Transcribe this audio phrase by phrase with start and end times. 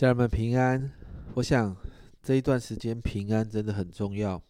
[0.00, 0.90] 家人们平安。
[1.34, 1.76] 我想
[2.22, 4.42] 这一段时间平安真的很重要。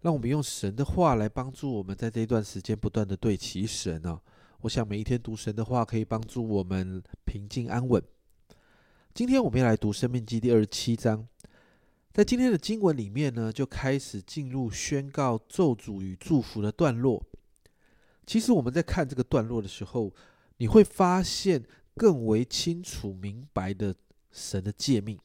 [0.00, 4.20] 让我们用神的话来帮助我们，在这一段时间不断的对齐神哦。
[4.62, 8.02] 我想每一天读神的话，可以帮助我们平静安稳。
[9.14, 11.24] 今天我们要来读《生命记》第二十七章，
[12.12, 17.24] 在今天的经文里面呢，就开始进入宣告咒诅与祝福的段落。
[18.26, 20.12] 其实我们在看这个段落的时候，
[20.56, 21.64] 你会发现
[21.94, 23.94] 更为清楚明白的
[24.30, 25.18] 神的诫命，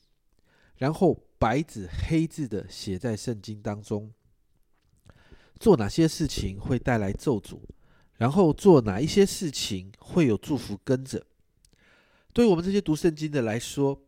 [0.78, 4.12] 然后白纸黑字的写在圣经当中，
[5.60, 7.60] 做哪些事情会带来咒诅，
[8.18, 11.26] 然后做哪一些事情会有祝福跟着。
[12.32, 14.02] 对我们这些读圣经的来说，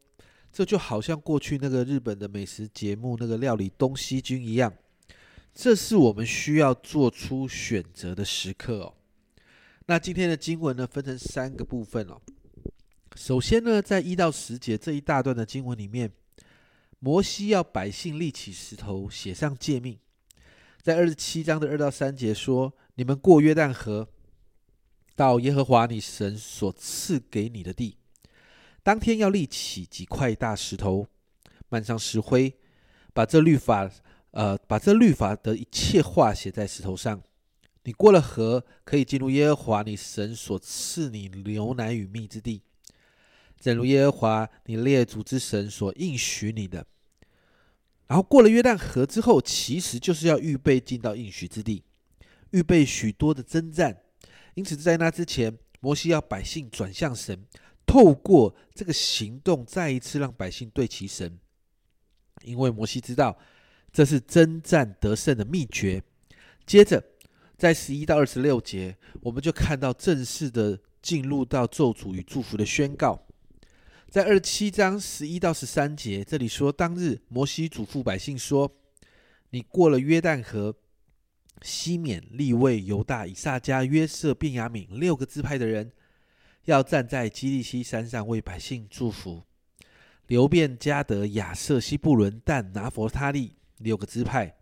[0.51, 4.73] 这就好像过去那个日本的美食节目那个料理东西君一样。
[5.53, 8.93] 这是我们需要做出选择的时刻哦。
[9.85, 12.19] 那今天的经文呢，分成三个部分哦。
[13.15, 16.11] 首先呢，在一到十节这一大段的经文里面，
[16.99, 19.97] 摩西要百姓立起石头，写上诫命。
[20.81, 24.09] 在二十七章的二到三节说：“你们过约旦河，
[25.15, 27.97] 到耶和华你神所赐给你的地，
[28.83, 31.07] 当天要立起几块大石头，
[31.69, 32.53] 漫上石灰，
[33.13, 33.89] 把这律法。”
[34.35, 37.23] 呃，把这律法的一切话写在石头上。
[37.83, 42.61] 你过了河，可以进入耶和华你神所赐你牛奶与蜜之地，
[43.59, 46.85] 正如耶和华你列祖之神所应许你的。
[48.07, 51.83] 然后过了约旦河之后，其实就是要预备进到应许之地，
[52.51, 54.03] 预备许多的征战。
[54.53, 57.45] 因此，在那之前，摩西要百姓转向神，
[57.85, 61.39] 透过这个行动，再一次让百姓对其神，
[62.43, 63.37] 因为摩西知道。
[63.91, 66.03] 这是征战得胜的秘诀。
[66.65, 67.01] 接着，
[67.57, 73.24] 在十一到二十六节，我们就看到正式的进入到咒诅与祝福的宣告。
[74.15, 78.71] 在二七章十一到十三节，这里说：当日摩西嘱咐百姓说
[79.51, 80.73] ：“你过了约旦河，
[81.61, 85.91] 西缅、利位、犹大、以撒加、约瑟、便雅悯六个支派的人，
[86.63, 89.43] 要站在基利西山上为百姓祝福。
[90.27, 94.55] 流便、加德、亚瑟、西布伦、但、拿佛他利。”六个支派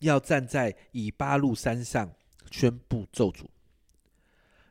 [0.00, 2.10] 要站在以巴路山上
[2.50, 3.44] 宣布咒诅。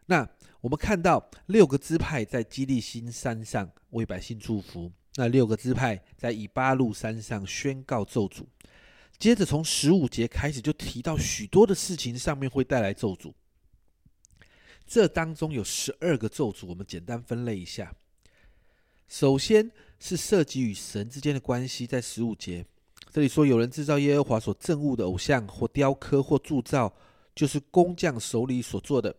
[0.08, 0.28] 那
[0.63, 8.46] 我们看到六个支派在基利新山上为百姓祝福，那六个支派在以巴路山上宣告咒诅。
[9.19, 13.34] 接着从十五节开始就提到许多的事情上面会带来咒诅。
[14.88, 17.94] 这当中有十二个咒诅，我们简单分类一下。
[19.09, 19.69] 首先
[20.00, 22.66] 是涉及与神之间的关系，在十五节。
[23.12, 26.94] 这里说，有人制造耶和华所憎恶的偶像，或雕刻，或铸造，
[27.35, 29.13] 就是工匠手里所做的，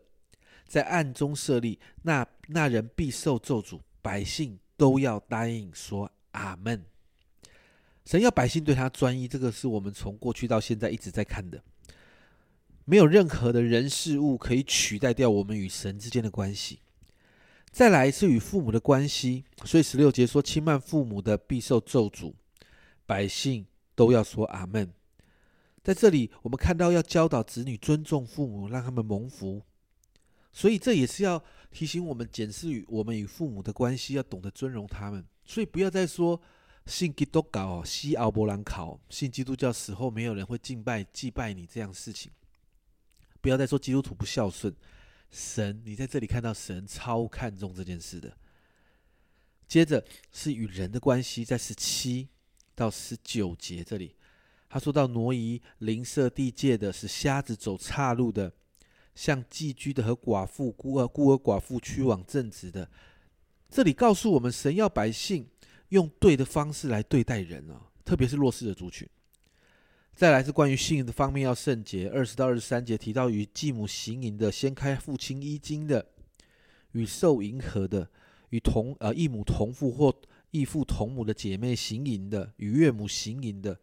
[0.67, 3.81] 在暗中设立，那那人必受咒诅。
[4.03, 6.85] 百姓都要答应说阿门。
[8.05, 11.63] 神要百姓对他专一，这个是我们从过去到现在一直在看的。
[12.85, 16.81] 没有任何的人事物可以取代掉我们与神之间的关系。
[17.71, 22.35] 再来是与父母的关系，所以十六节说，轻慢父母的必受咒诅。
[23.07, 23.67] 百姓。
[23.97, 24.93] 都要说阿门。
[25.85, 29.63] 在这里，我们看到要教导子女尊重父母，让他们蒙福。
[30.55, 35.23] 所以，这也是要提醒我们检视与我们与父母的关系，要懂得尊荣他们。
[35.45, 36.41] 所以，不要再说
[36.87, 42.33] 信基督教、西奥伯兰考，信基督教死后没有人会敬拜祭拜你这样事情。
[43.41, 44.75] 不要再说基督徒不孝顺，
[45.31, 48.35] 神，你在这里看到神超看重这件事的。
[49.67, 52.29] 接着是与人的关系，在十七。
[52.77, 54.17] 到十九节这里，
[54.69, 58.53] 他说到挪移邻舍地界的是瞎子走岔路的，
[59.15, 62.89] 像寄居的和寡妇孤儿孤儿寡妇去往正直的。
[63.71, 65.49] 这里告诉我们，神要百姓
[65.89, 69.09] 用对的方式来对待人啊，特别是弱势的族群。
[70.15, 76.07] 再来是关于信的方面要圣洁，二十到二十三节提到与继母行淫的，掀开父亲衣襟的，
[76.93, 78.09] 与受迎合的，
[78.51, 80.15] 与同呃异母同父或。
[80.53, 83.77] 异父同母的姐妹行淫的，与岳母行淫的，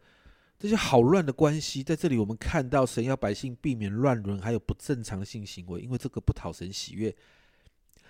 [0.62, 7.16] 这些好乱的关系，在这里我们看到神要百姓避免乱伦，还有不正常的性行为，因为这个不讨神喜悦。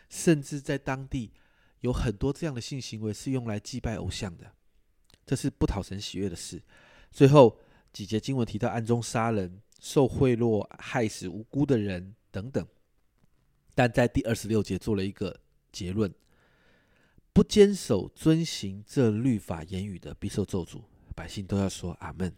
[0.10, 1.32] 甚至在当地
[1.80, 4.52] 有很多这样的性行为是用来祭拜偶像的，
[5.26, 6.62] 这是不讨神喜悦的事。
[7.10, 7.58] 最后
[7.94, 12.68] 几节经文提到暗中杀人、受贿赂、害死无辜的人等等，
[13.74, 15.40] 但在第二十六节做了一个
[15.72, 16.14] 结论。
[17.32, 20.82] 不坚守遵行这律法言语的，必受咒诅。
[21.16, 22.36] 百姓都要说阿门。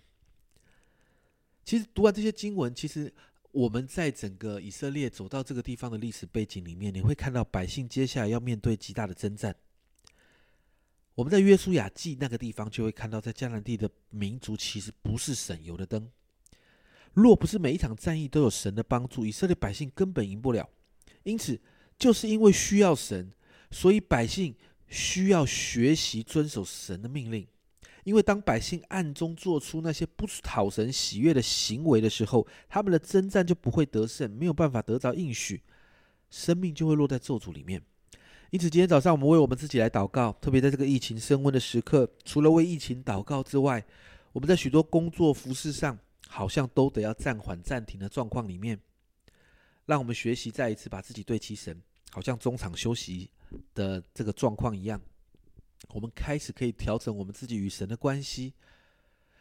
[1.63, 3.13] 其实读完这些经文，其实
[3.51, 9.55] 我们在整个以色列走到这个地方的历史背景里面，你会看到百姓接下来要面对极大的征战。
[11.15, 16.11] 我们在约书亚记那个地方就会看到，在迦南地的民族其实不是省油的灯。
[17.13, 20.67] 若不是每一场战役都有神的帮助，以色列百姓根本赢不了。
[21.21, 21.61] 因此，
[21.97, 23.31] 就是因为需要神，
[23.69, 24.55] 所以百姓
[24.87, 27.47] 需要学习遵守神的命令。
[28.03, 35.61] 因为当百姓暗中做出那些不讨神喜悦的行为的时候，他们的征战就不会得胜，没有办法得着应许，
[36.29, 37.81] 生命就会落在咒诅里面。
[38.51, 43.83] 因此，今天早上我们为我们自己来祷告，特别在这个疫情升温的时刻，除了为疫情祷告之外，
[44.31, 45.97] 我们在许多工作服饰上，
[46.27, 48.79] 好像都得要暂缓、暂停的状况里面，
[49.85, 53.29] 让我们学习再一次把自己对齐神，好像中场休息
[53.73, 55.01] 的这个状况一样。
[55.89, 58.53] 我们开始可以调整我们自己与神的关系，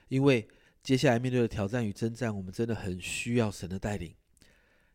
[0.09, 0.47] 因为
[0.83, 4.15] 接下来面对的挑战与征战，我们真的很需要神的带领。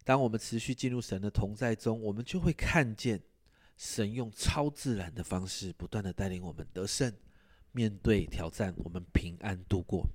[0.04, 3.22] 当我们持续进入神的同在中，我们就会看见
[3.76, 7.14] 神用超自然的方式不断的带领我们得胜。
[7.74, 10.08] 面对挑战，我们平安度过。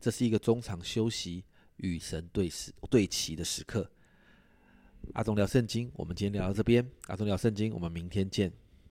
[0.00, 1.44] 这是一个中场休息
[1.76, 3.90] 与神对时对齐的时刻。
[5.14, 6.88] 阿忠聊圣经，我们今天聊到这边。
[7.08, 8.61] 阿忠聊圣经，我们明天见。